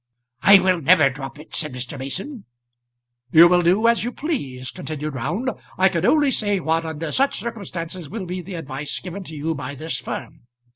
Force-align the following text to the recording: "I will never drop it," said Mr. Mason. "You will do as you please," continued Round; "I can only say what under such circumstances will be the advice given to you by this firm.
"I 0.41 0.57
will 0.57 0.81
never 0.81 1.11
drop 1.11 1.37
it," 1.37 1.53
said 1.53 1.73
Mr. 1.73 1.99
Mason. 1.99 2.45
"You 3.31 3.47
will 3.47 3.61
do 3.61 3.87
as 3.87 4.03
you 4.03 4.11
please," 4.11 4.71
continued 4.71 5.13
Round; 5.13 5.51
"I 5.77 5.89
can 5.89 6.07
only 6.07 6.31
say 6.31 6.59
what 6.59 6.85
under 6.85 7.11
such 7.11 7.37
circumstances 7.37 8.09
will 8.09 8.25
be 8.25 8.41
the 8.41 8.55
advice 8.55 8.99
given 8.99 9.23
to 9.25 9.35
you 9.35 9.53
by 9.53 9.75
this 9.75 9.99
firm. 9.99 10.47